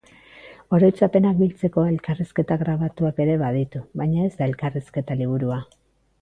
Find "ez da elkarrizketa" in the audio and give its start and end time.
4.31-5.21